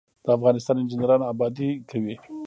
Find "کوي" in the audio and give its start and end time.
1.89-2.15